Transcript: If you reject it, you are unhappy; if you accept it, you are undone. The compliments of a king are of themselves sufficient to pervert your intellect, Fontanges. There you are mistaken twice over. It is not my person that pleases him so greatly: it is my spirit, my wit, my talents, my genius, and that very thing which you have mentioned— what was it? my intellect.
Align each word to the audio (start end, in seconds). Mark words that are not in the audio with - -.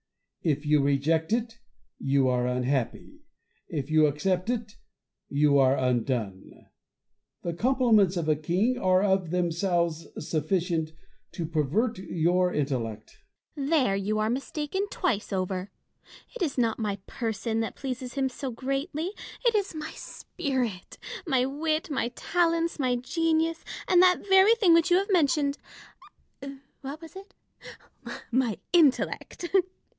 If 0.41 0.65
you 0.65 0.81
reject 0.81 1.31
it, 1.31 1.59
you 1.99 2.27
are 2.27 2.47
unhappy; 2.47 3.19
if 3.69 3.91
you 3.91 4.07
accept 4.07 4.49
it, 4.49 4.75
you 5.29 5.59
are 5.59 5.77
undone. 5.77 6.65
The 7.43 7.53
compliments 7.53 8.17
of 8.17 8.27
a 8.27 8.35
king 8.35 8.79
are 8.79 9.03
of 9.03 9.29
themselves 9.29 10.07
sufficient 10.17 10.93
to 11.33 11.45
pervert 11.45 11.99
your 11.99 12.51
intellect, 12.51 13.19
Fontanges. 13.53 13.69
There 13.83 13.95
you 13.95 14.17
are 14.17 14.31
mistaken 14.31 14.87
twice 14.89 15.31
over. 15.31 15.69
It 16.35 16.41
is 16.41 16.57
not 16.57 16.79
my 16.79 16.95
person 17.05 17.59
that 17.59 17.75
pleases 17.75 18.15
him 18.15 18.27
so 18.27 18.49
greatly: 18.49 19.11
it 19.45 19.53
is 19.53 19.75
my 19.75 19.91
spirit, 19.91 20.97
my 21.27 21.45
wit, 21.45 21.91
my 21.91 22.07
talents, 22.15 22.79
my 22.79 22.95
genius, 22.95 23.63
and 23.87 24.01
that 24.01 24.27
very 24.27 24.55
thing 24.55 24.73
which 24.73 24.89
you 24.89 24.97
have 24.97 25.11
mentioned— 25.11 25.59
what 26.81 26.99
was 26.99 27.15
it? 27.15 27.35
my 28.31 28.57
intellect. 28.73 29.47